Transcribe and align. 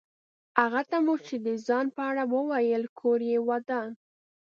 هغه 0.61 0.81
ته 0.89 0.97
مو 1.05 1.15
چې 1.27 1.35
د 1.45 1.47
ځان 1.67 1.85
په 1.95 2.01
اړه 2.09 2.23
وویل 2.33 2.83
کور 2.99 3.19
یې 3.31 3.37
ودان. 3.49 3.89